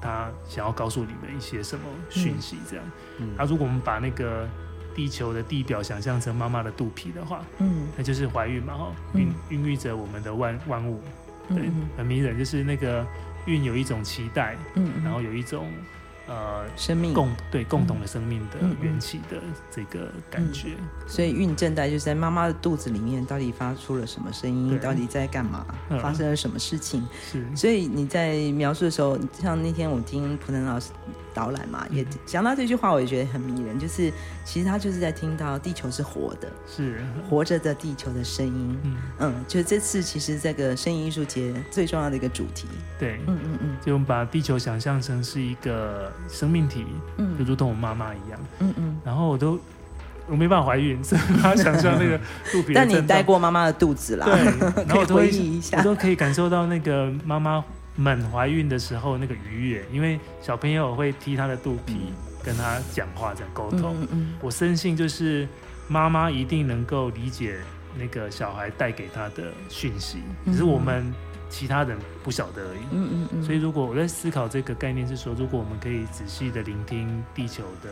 [0.00, 2.58] 他想要告诉你们一些什么讯息？
[2.68, 2.84] 这样，
[3.20, 4.46] 嗯，啊，如果我们把那个
[4.94, 11.00] 地球的地表想象成妈妈的肚皮的话，嗯，那就是怀孕嘛，哈，孕孕育着我们的万万物，
[11.48, 13.02] 对，很迷人，就是那个
[13.46, 15.66] 孕有一种期待，嗯，然后有一种。
[16.26, 19.36] 呃，生命共对共同的生命的缘起的
[19.70, 24.78] 这个感觉，嗯嗯、所以孕震带就是在妈妈的肚子里面，到底发出了什么声音？
[24.78, 25.66] 到底在干嘛？
[25.90, 27.06] 嗯、发生了什么事情？
[27.30, 30.90] 是，所以你在描述的时候，像那天我听普腾老师。
[31.34, 33.76] 导览嘛，也讲到这句话，我也觉得很迷人。
[33.76, 34.08] 就是
[34.44, 38.78] 其实他就是在听到地球是活的，是活着的地球的声音。
[38.84, 42.68] 嗯嗯，就是这次其实这个声音艺术节最重要的一个主题。
[43.00, 46.86] 对，嗯嗯嗯，就我们把地球想象成是一个生命体，
[47.18, 48.40] 嗯，就如同我妈妈一样。
[48.60, 49.58] 嗯嗯，然后我都
[50.26, 52.18] 我没办法怀孕，所以他想象那个
[52.52, 52.72] 肚皮。
[52.74, 57.64] 但你带过妈妈的肚子啦，对， 然后我都会一下，我都可以感受到那个妈妈。
[57.96, 63.94] 们怀孕的时候那个愉悦，因为小朋友会踢她的肚皮，跟她讲话，在沟通。
[64.00, 65.46] 嗯嗯、我深信就是
[65.86, 67.60] 妈妈一定能够理解
[67.96, 71.14] 那个小孩带给她的讯息，只是我们
[71.54, 72.80] 其他人不晓得而已。
[72.90, 77.90] 嗯嗯嗯、所以如果我在思考这个概念是说，如果我们可以仔细的聆听地球的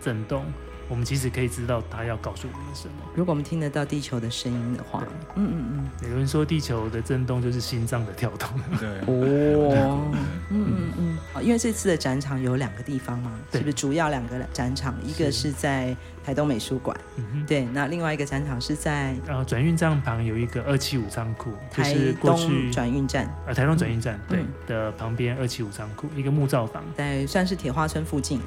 [0.00, 0.44] 震动。
[0.88, 2.94] 我们其实可以知道它要告诉我们什么。
[3.12, 5.02] 如果我们听得到地球的声音的话，
[5.34, 8.48] 嗯嗯嗯，有人说地球的震动就是心脏的跳动。
[8.78, 8.88] 对，
[11.46, 14.94] 因为这次的展场有两个地方嘛，是不是主要两个展场？
[15.04, 15.46] 一个是。
[15.56, 16.94] 在台东美术馆，
[17.46, 28.40] 对，那另外一个展场是在呃转运站旁有一个二七五仓库，台东转运站，呃台东转运站对的旁边二七五仓库一个木造房，在算是铁花村附近。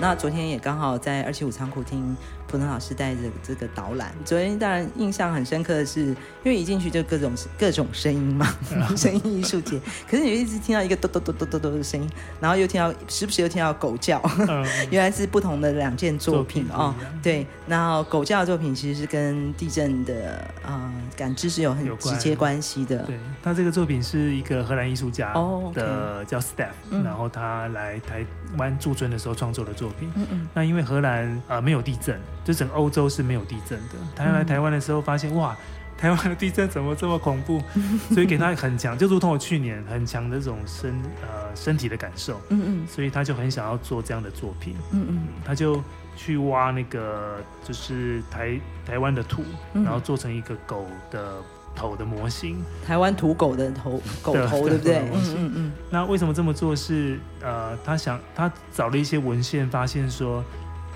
[0.00, 4.12] 那昨天也刚好在二七五仓库听普通老师带着这个导览。
[4.24, 6.06] 昨天当然印象很深刻的是，
[6.42, 8.48] 因为一进去就各种各种声音嘛，
[8.96, 9.78] 声音艺术节。
[10.08, 12.10] 可是你一直听到一个咚咚咚咚咚咚的声音，
[12.40, 14.20] 然后又听到时不时又听到狗叫，
[14.90, 16.94] 原来是不同的两件作品哦。
[17.22, 22.98] 对，然后狗叫的作品其实是跟地震的呃感知是有很直接关系的。
[23.04, 25.32] 对，他这个作品是一个荷兰艺术家
[25.74, 26.70] 的叫 Stef，
[27.04, 28.24] 然后他来台
[28.56, 30.10] 湾驻村的时候创作的作品。
[30.16, 33.94] 嗯嗯，那因为荷兰呃没有地震，就整个欧洲是没有地震的。
[34.16, 35.56] 他来台湾的时候发现，哇，
[35.96, 37.62] 台湾的地震怎么这么恐怖？
[38.12, 42.40] 所以给他很强，就如同我去年很强的这种身呃身体的感受。
[42.48, 44.74] 嗯嗯，所以他就很想要做这样的作品。
[44.92, 45.82] 嗯嗯，他就
[46.16, 51.34] 去挖那个就是台台湾的土，然后做成一个狗的。
[51.74, 54.98] 头的模型，台湾土狗的头，狗头对不对？
[54.98, 55.72] 嗯嗯嗯。
[55.88, 56.90] 那为什么这么做是？
[57.10, 60.44] 是呃，他想他找了一些文献，发现说，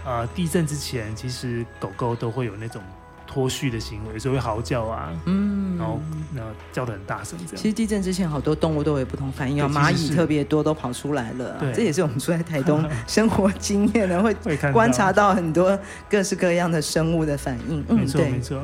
[0.04, 2.82] 呃，地震之前其实狗狗都会有那种
[3.26, 6.00] 脱序的行为，所以会嚎叫啊，嗯，然后
[6.32, 7.56] 那叫的很大声这样。
[7.56, 11.56] 其实地震之前好多动物都有不同反应，蚂蚁特别多，都跑出来了。
[11.60, 14.34] 对，这也是我们住在台东 生活经验的，会
[14.72, 15.78] 观察到很多
[16.10, 17.84] 各式各样的生物的反应。
[17.88, 18.60] 没错，没错。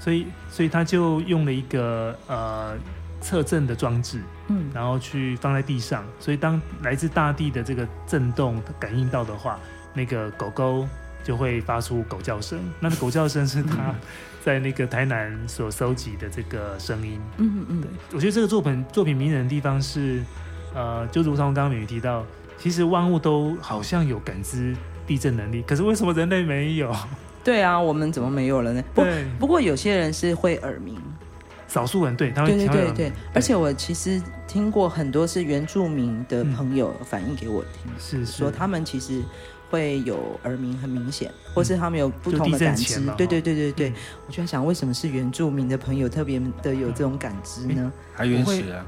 [0.00, 2.74] 所以，所以他就用了一个呃
[3.20, 9.60] 测震的装置，嗯，然后去放在地上，所以当来自大地的这个震动感应到的话，
[9.92, 10.88] 那个狗狗
[11.22, 12.58] 就会发出狗叫声。
[12.80, 13.94] 那个狗叫声是他
[14.42, 17.20] 在那个台南所收集的这个声音。
[17.36, 17.80] 嗯嗯嗯。
[17.82, 20.24] 对，我觉得这个作品作品迷人的地方是，
[20.74, 22.24] 呃，就如同刚刚美瑜提到，
[22.56, 24.74] 其实万物都好像有感知
[25.06, 26.90] 地震能力，可是为什么人类没有？
[27.42, 28.82] 对啊，我们怎么没有了呢？
[28.94, 29.04] 不，
[29.38, 30.96] 不过有些人是会耳鸣，
[31.68, 33.12] 少数人对，他对对对对。
[33.34, 39.22] 而且我其实听过很多是原住民的朋友反映给我听，是说他们其实
[39.70, 43.00] 会有耳鸣很明显，或是他们有不同的感知。
[43.16, 43.92] 对对对对对，
[44.26, 47.92] 我就在想，为什么是原住民的朋友特别的有这种感知呢？
[48.12, 48.84] 还原始啊。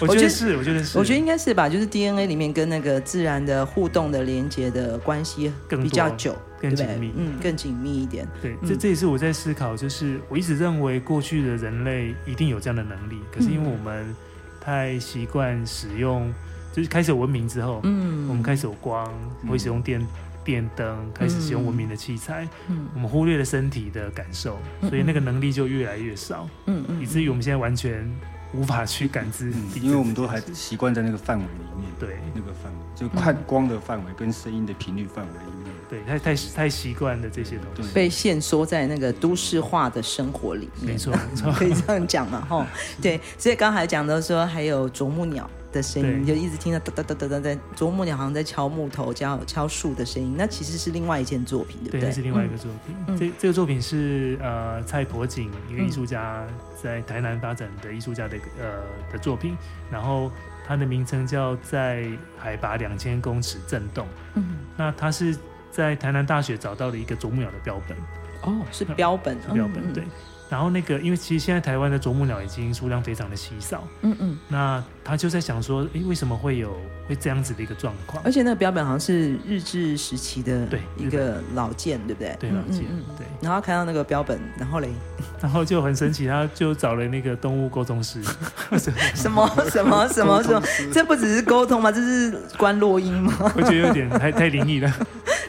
[0.00, 1.68] 我 觉得是，我觉得是，我觉得应该是吧。
[1.68, 8.26] 就是 DNA 里面跟那个自然的互动的连接的关系比较久，更紧密，嗯，更紧密一点。
[8.42, 14.14] 对，这这也是我在思考，就是我一直认为过去的人类一定有这样的能力，可是因为我们
[14.60, 16.32] 太习惯使用，
[16.72, 19.12] 就是开始有文明之后，嗯，我们开始有光，
[19.48, 20.06] 会使用电
[20.44, 28.08] 电灯，开始使用文明的器材，嗯，我们忽略了身体的感受，所以那个能力就越来越少，嗯嗯，以至于我们现在完全。
[28.54, 32.16] 无法去感知，因为我们都还习惯在那个范围里面，对。
[32.34, 35.57] 那个范围，就看光的范围跟声音的频率范围里面，
[35.88, 42.66] 对，太太太习惯的这些东西，被限缩在那个都市化的生活里面，没错，没错，可以这样讲嘛，哈，
[43.00, 45.48] 对，所以刚才讲到说还有啄木鸟。
[45.70, 52.00] 的声音就一直听到哒哒哒哒哒在啄木鸟好像在敲木头、敲敲树的声音，那其实是另外一件作品，对不对？
[52.00, 52.96] 对，是另外一个作品。
[53.06, 56.42] 嗯、这这个作品是呃蔡婆景一个艺术家
[56.82, 58.80] 在台南发展的艺术家的呃
[59.12, 59.54] 的作品，
[59.90, 60.32] 然后
[60.66, 64.08] 它的名称叫在海拔两千公尺震动。
[64.36, 65.36] 嗯，那它是
[65.78, 67.96] 在台南大学找到了一个啄木鸟的标本。
[68.42, 70.04] 哦，是标本，是标本，嗯、对。
[70.50, 76.74] 然后那个，因为其实现在台湾的啄木鸟已经数量非常的稀少，嗯嗯，那他就在想说，哎，为什么会有
[77.06, 78.22] 会这样子的一个状况？
[78.24, 82.34] 而且那个标本好像是日治时期的对一个老件，对不对？
[82.40, 82.84] 对老件，
[83.18, 83.26] 对。
[83.42, 84.88] 然后看到那个标本，然后嘞，
[85.42, 88.22] 然后就很神奇，他就找了那个动物沟通师，
[89.14, 91.92] 什么什么什么什么，这不只是沟通吗？
[91.92, 93.52] 这是观落音吗？
[93.54, 94.90] 我觉得有点太太灵异了。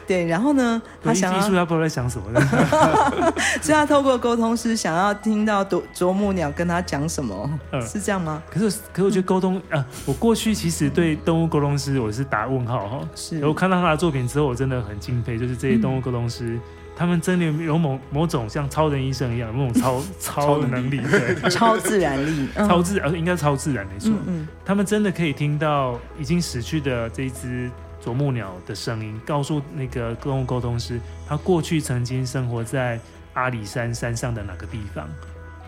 [0.10, 2.42] 对，然后呢，他想艺术家不知道在想什么，
[3.62, 8.42] 所以他透过沟通师想要听到啄啄木鸟跟他讲什么，嗯、是这样吗？
[8.50, 13.46] 可是，可是我觉得沟通、嗯、啊，我过去其实对动物沟通师我是打问号哈，是。
[13.46, 16.62] 我看到他的作品之后，我真的很敬佩，就是这些动物沟通师，嗯、
[16.96, 27.70] 他们真的有某某种像超人医生一样，某种超 超的能力，对，超自然力，嗯、超自然，应该超自然没错，嗯，嗯，他们真的可以听到已经死去的这一只。
[28.02, 33.00] 啄木鸟的声音告诉那个动物沟通师，他过去曾经生活在
[33.34, 35.08] 阿里山山上的哪个地方，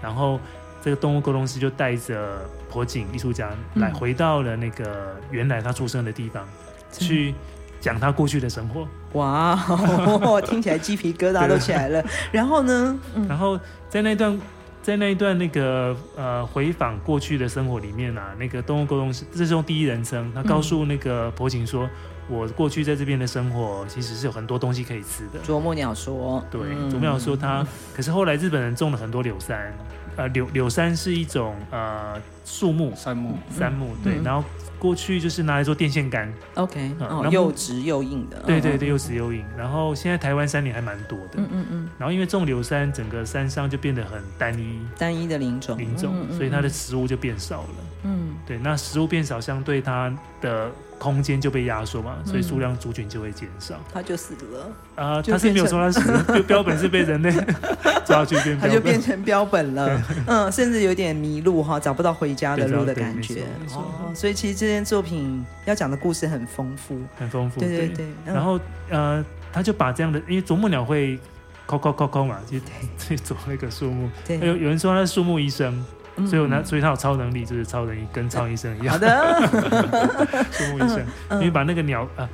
[0.01, 0.39] 然后
[0.81, 2.39] 这个动物沟通师就带着
[2.71, 7.35] 柏景艺术家来回到了那个原来他出生的地方，嗯、去
[7.79, 8.87] 讲他过去的生活。
[9.13, 12.03] 哇、哦，听起来鸡皮疙瘩都起来了。
[12.31, 12.99] 然后呢？
[13.27, 14.39] 然后在那段
[14.81, 21.89] 在那一段那个呃回访过去的生活里面啊，那个动物沟通师，这是用第一人称，他告诉那个婆琴说：“嗯、
[22.29, 29.73] 我过去在这边的生活其实是有很多东西可以吃的。”啄木鸟说：“对，啄木鸟说它，可是后来日本人种了很多柳杉，
[30.15, 34.43] 呃，柳柳杉是一种呃树木，杉木，杉木，对，然后。”
[34.81, 39.45] 过去就是拿来做电线杆，OK，哦，又直又硬的，对对对，又直又硬。
[39.55, 41.89] 然后现在台湾山林还蛮多的，嗯嗯嗯。
[41.99, 47.69] 然后因为种柳杉，整个山上就变得很单一，单一的林种，林种，所以它的食物就变少了。
[48.05, 50.71] 嗯，对，那食物变少，相对它的。
[51.01, 55.19] 空间就被压缩嘛，所以数量族群就会减少，他就死了啊！
[55.19, 57.33] 他是没有说他死了， 标本是被人类
[58.05, 59.99] 抓去变，他就变成标本了。
[60.27, 63.41] 嗯，甚至有点迷路哈，找不到回家的路的感觉。
[63.73, 67.59] 哦，所以其实这件作品要讲的故事很丰富，很丰富。
[67.59, 68.05] 对对对。
[68.23, 68.59] 然后
[68.91, 71.17] 呃，他就把这样的，因为啄木鸟会
[71.65, 72.59] 抠抠抠抠嘛，就
[72.99, 74.07] 去啄那个树木。
[74.27, 75.83] 对，有有人说他是树木医生。
[76.27, 78.93] 所以我拿，所以他有超能力，就是超能力跟超医生一样。
[78.93, 79.47] 好的，
[80.51, 82.29] 树木医生，因为把那个鸟啊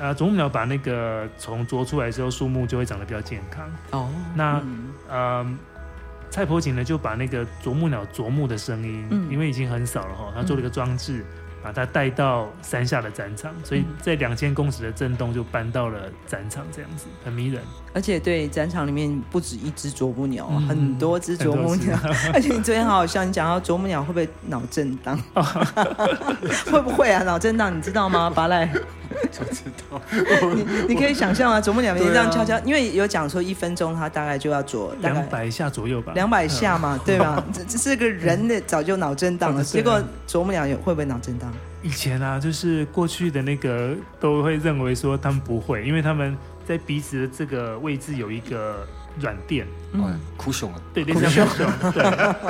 [0.00, 3.68] 啊，啄木鸟把那个虫啄出来之后，树木就会长得比较健康。
[3.90, 4.62] 哦，那
[5.08, 5.46] 呃，
[6.30, 11.24] 蔡婆琴呢就把那个啄木鸟啄木的声音，因为已经很少了哈，他做了一个装置。
[11.64, 17.62] 把它带到山下的展场，所以在两千公尺的震动就搬到了展场，这样子很迷人。
[17.94, 21.98] 而且对展场里面不止一只啄木鸟，嗯、很多只啄木鸟。
[22.32, 25.18] 而且你昨天好好笑，你讲到啄木鸟会不会脑震荡？
[26.70, 27.22] 会不会啊？
[27.24, 28.30] 脑震荡你知道吗？
[28.34, 28.68] 巴赖。
[29.30, 30.00] 就知道，
[30.54, 37.44] 你你可以想象啊，啄木鸟每天这样敲敲，因为有讲说一分钟它大概就要啄两百下左右吧，两百下嘛，对吧？
[37.52, 41.52] 这这是个人的早就脑震荡了，结果啄木鸟有会不会脑震荡？
[41.82, 46.34] 以前啊，就是过去的那个都会认为说他们不会，因为他们
[46.66, 48.86] 在鼻子的这个位置有一个
[49.20, 51.46] 软垫，嗯，酷熊啊，对，酷熊，
[51.92, 52.02] 对，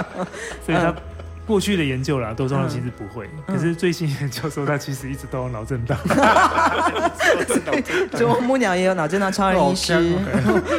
[0.64, 0.94] 所以他。
[1.44, 5.98] 过去的研究啦，都说他其实不会，嗯、可是最新研究说他其实一直都有脑震荡。
[8.16, 9.92] 啄木鸟也有脑震荡超人医师，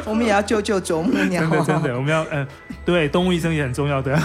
[0.06, 1.42] 我们也要救救啄木鸟。
[1.42, 2.48] 真的真的，我们要嗯，
[2.86, 4.18] 对，动物医生也很重要的。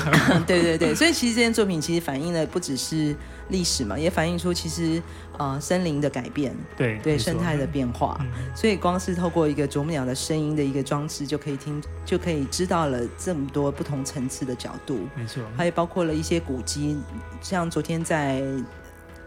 [0.46, 3.14] 对对对，所以其实这件作品其实反映的不只是
[3.48, 5.02] 历史嘛，也反映出其实。
[5.38, 14.98] 呃，森林的改变，对对，生态的变化，嗯、所以光是透过一个啄木鸟的声音的一个装置，就可以听，就可以知道了这么多不同层次的角度。
[15.14, 16.98] 没错，还有包括了一些古迹，
[17.40, 18.42] 像昨天在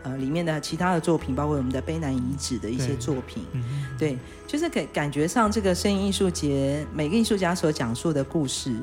[0.04, 3.46] 呃里面的其他的作品，包括我们的卑南遗址的一些作品，
[3.98, 8.76] 对，对，就是感感觉上这个声音艺术节，每个艺术家所讲述的故事，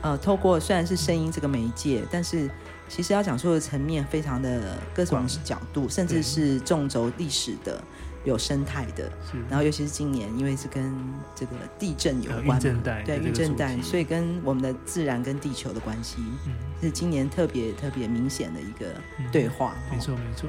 [0.00, 2.48] 呃，透过虽然是声音这个媒介，但是。
[2.88, 7.80] 其实要讲述的层面非常的各种角度，甚至是纵轴历史的、
[8.24, 9.12] 有生态的。
[9.48, 10.92] 然后尤其是今年，因为是跟
[11.34, 18.86] 这个地震有关，对，地震带，所以跟我们的自然跟地球的关系，嗯、是今年特别特别明显的一个
[19.30, 19.74] 对话。
[19.90, 20.48] 嗯、没错，没错。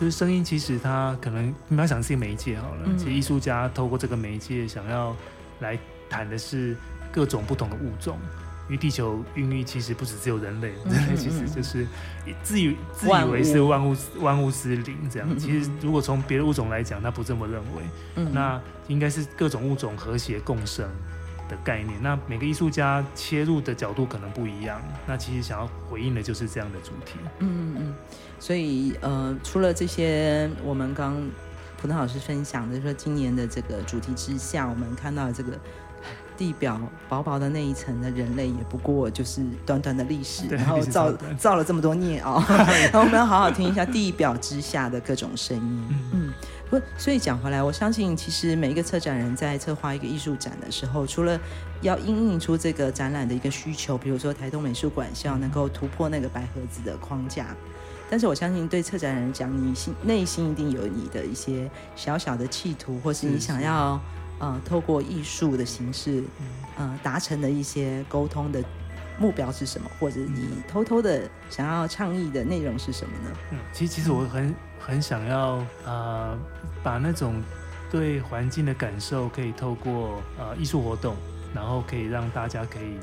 [0.00, 2.82] 就是声音，其实它可能你要想是一个媒介好了。
[2.86, 5.16] 嗯、其实艺术家透过这个媒介，想要
[5.60, 5.78] 来。
[6.10, 6.76] 谈的是
[7.10, 8.18] 各种不同的物种，
[8.66, 11.86] 因为地球孕育其实不止只有人类， 人类其实就是
[12.42, 15.38] 自以自以为是万物万物之灵这样。
[15.38, 18.26] 其实如果从别的物种来讲，他不这么认为。
[18.32, 20.88] 那应该是各种物种和谐共生
[21.48, 22.00] 的概念。
[22.02, 24.80] 那每个艺术家切入的角度可能不一样。
[25.06, 27.18] 那其实想要回应的就是这样的主题。
[27.38, 27.94] 嗯嗯嗯。
[28.38, 31.20] 所以呃，除了这些，我们刚
[31.80, 35.58] 普通老师分享的说，今年的这个主题之下，我们看到的这个。
[36.40, 42.42] 地表薄薄的那一层的人类，也不过就是短短的历史，然后造造了这么多孽啊！
[42.90, 45.84] 然后我们要好好听一下地表之下的各种声音。
[46.14, 46.32] 嗯，
[46.70, 51.38] 不，所以讲回来，我相信其实每一个策展人在策划一个艺术展的时候，除了
[51.82, 57.54] 要应应出这个展览的一个需求，比如说台东美术馆希望能够突破那个白盒子的框架，
[58.08, 64.00] 但是我相信对策展人讲，你心内心一定有你的一些小小的企图，或是你想要。
[64.40, 66.24] 呃，透过艺术的形式，
[66.76, 68.64] 呃，达成的一些沟通的
[69.18, 69.88] 目标是什么？
[70.00, 73.36] 或者你偷偷的想要倡议的内容是什么呢？
[73.50, 76.38] 嗯，其实其实我很很想要呃，
[76.82, 77.42] 把那种
[77.90, 81.14] 对环境的感受可以透过呃艺术活动，
[81.54, 82.96] 然后可以让大家可以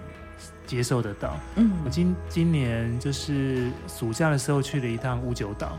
[0.65, 1.37] 接受得到。
[1.55, 5.77] 嗯，我今今年就是暑假的时候去了一趟五九岛。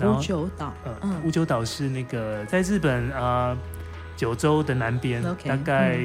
[0.00, 3.50] 屋久岛，呃，屋久岛是那个在日本啊。
[3.50, 3.58] 呃
[4.18, 5.96] 九州的南边，Okay, 大概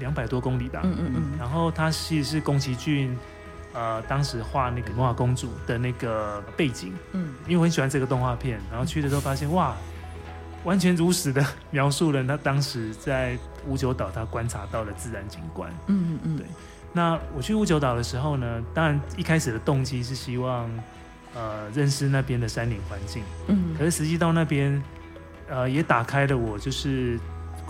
[0.00, 0.80] 两百多公里吧。
[0.82, 1.22] 嗯嗯嗯。
[1.38, 3.16] 然后它其实是宫崎骏，
[3.72, 6.92] 呃，当时画那个魔法公主的那个背景。
[7.12, 7.32] 嗯。
[7.46, 9.76] 因为我很喜欢这个动画片，然后去的时候发现，哇，
[10.64, 15.70] 完全如实的描述了他当时在五九岛他观察到的自然景观。
[15.86, 16.46] 嗯嗯嗯，对。
[16.92, 20.68] 那我去五九岛的时候呢，当然一开始的动机是希望
[21.32, 23.22] 呃认识那边的山林环境。
[23.46, 23.72] 嗯。
[23.78, 24.82] 可是实际到那边，
[25.48, 27.18] 呃，也打开了我就是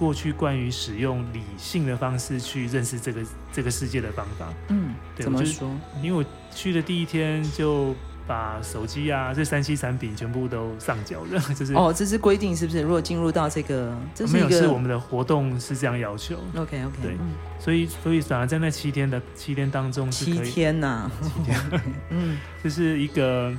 [0.02, 3.20] 过去关于使用理性的方式去认识这个
[3.52, 4.52] 这个世界的方法。
[4.68, 4.94] 嗯。
[5.16, 5.70] 对，怎么说？
[6.02, 7.94] 因为我去的第一天就。
[8.24, 12.80] 把手机啊，这三 C 产品全部都上缴了， 就是哦，这是规定是不是？
[12.80, 16.36] 如果进入到这个，这是没有，是我们的活动是这样要求。
[16.54, 17.16] OK OK，对，
[17.58, 21.60] 所以所以反而在那七天的七天当中是可以，七天呐、啊，七天，
[22.10, 23.52] 嗯， 就是一个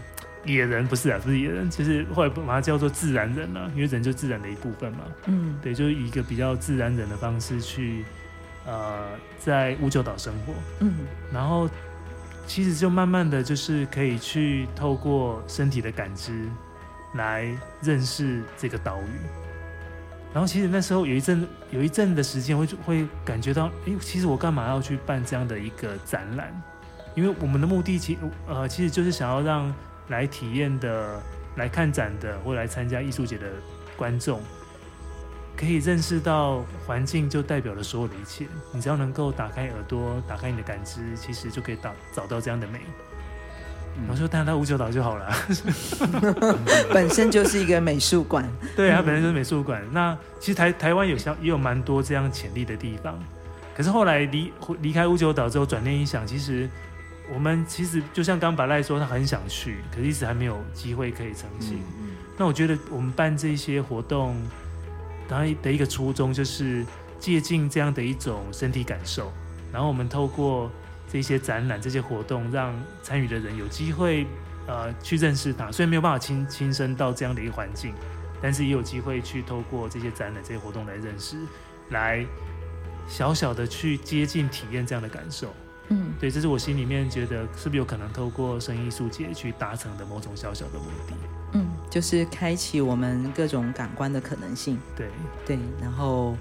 [0.45, 4.99] 野人，不是啊，不是野人，就是后来把它叫做自然人了，因为人就自然的一部分嘛。
[5.25, 8.03] 嗯，对，就是以一个比较自然人的方式去，
[8.65, 10.53] 呃，在五九岛生活。
[10.79, 10.93] 嗯，
[11.31, 11.69] 然后。
[12.45, 16.45] 其实就慢慢的就是可以去透过身体的感知
[17.13, 17.47] 来
[17.81, 19.05] 认识这个岛屿，
[20.33, 26.51] 然后其实那时候有一阵有一阵的时间会会感觉到，哎，其实我干嘛要去办这样的一个展览？
[27.15, 29.73] 因为我们的目的其呃其实就是想要让
[30.07, 31.21] 来体验的、
[31.55, 33.47] 来看展的或来参加艺术节的
[33.95, 34.41] 观众。
[35.55, 38.47] 可以认识到环境就代表了所有的一切。
[38.71, 42.79] 你只要能够打开耳朵，打开你的感知，其实就可以找找到这样的美。
[43.95, 45.31] 然后说带他五九岛就好了，
[46.91, 48.43] 本身就是一个美术馆。
[48.75, 49.83] 对，啊本身就是美术馆。
[49.91, 53.15] 那其实台台湾有相也有蛮多这样潜力的地方。
[53.75, 54.51] 可是后来离
[54.81, 56.67] 离开五九岛之后，转念一想，其实
[57.31, 61.77] 我们其实就像刚白赖说，他很想去，可是一直还没有机会可以成行。
[61.77, 62.09] 嗯嗯。
[62.37, 64.35] 那我觉得我们办这些活动。
[65.29, 66.85] 然的一个初衷就是
[67.17, 69.31] 借鉴这样的一种身体感受，
[69.71, 70.69] 然后我们透过
[71.09, 74.27] 这些展览、这些活动，让参与的人有机会
[74.67, 75.71] 呃去认识它。
[75.71, 77.95] 虽然没有办法亲亲身到这样的一个环境，
[78.41, 81.37] 但是也有机会去透过这些展览、这些活动来认识，
[81.89, 82.23] 来
[83.07, 85.55] 小小的去接近体验这样的感受。
[85.93, 91.13] 嗯，对，这是我心里面觉得是不是有可能透过声艺术节去达成的某种小小的目的。
[91.53, 94.79] 嗯，就是开启我们各种感官的可能性。
[94.95, 95.07] 对
[95.45, 96.35] 对，然后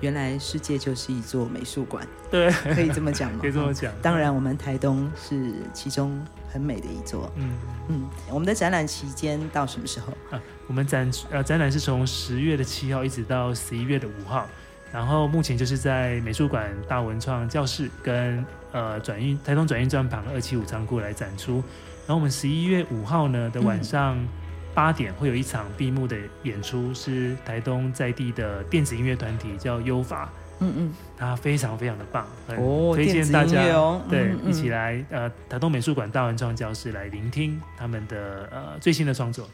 [0.00, 2.06] 原来世界就是一座美术馆。
[2.30, 3.38] 对，可以这么讲吗？
[3.42, 3.92] 可以这么讲。
[4.00, 7.28] 当然，我们台东是其中很美的一座。
[7.34, 7.50] 嗯
[7.88, 10.12] 嗯，我们的展览期间到什么时候？
[10.30, 14.46] 啊，我们展呃展览是从十月的七号一直到十一月的五号，
[14.92, 18.44] 然后目前就是在美术馆大文创教室跟
[18.74, 21.62] 呃转运台东转运站旁二七五仓库来展出。
[22.06, 24.18] 然后我们十一月五号呢的晚上。
[24.18, 24.28] 嗯
[24.74, 32.26] 八点会有一场闭幕的演出，是台东在地的电子音乐团体叫优法，嗯嗯，它非常非常的棒，
[32.58, 39.48] 哦，推荐大家哦，对，嗯嗯一起来呃台东美术馆大文创教室来聆听他们的呃最新的创作。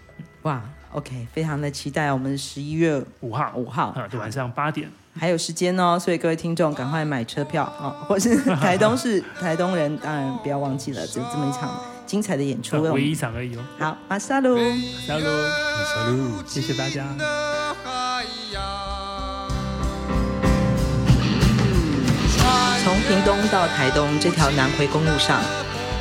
[0.45, 0.63] 哇
[0.93, 4.89] ，OK，非常的期待，我们十一月五号五号啊，对，晚上八点
[5.19, 11.71] 还有时间哦，所以各位听众赶快买车票啊，或是台东是 台东人，当然不要忘记了，只有这么一场。
[12.07, 13.61] 精彩的演出，唯一一场而已哦。
[13.79, 14.63] 好，马萨鲁，马
[15.07, 17.05] 萨鲁，马萨鲁，谢谢大家。
[22.83, 25.41] 从屏东到台东这条南回公路上，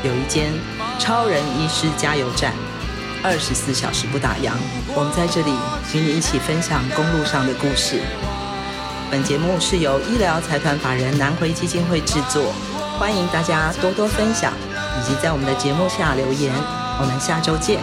[0.04, 0.52] 有一间
[0.98, 2.54] 超人医师加油站，
[3.24, 4.52] 二十四小时不打烊。
[4.96, 5.52] 我们在这里
[5.94, 8.02] 与你一起分享公路上的故事。
[9.12, 12.54] 本节目是由医疗财团法人南回基金会制作，
[13.00, 14.54] 欢迎大家多多分享。
[15.00, 16.54] 以及在我们的节目下留言，
[17.00, 17.80] 我们下周见。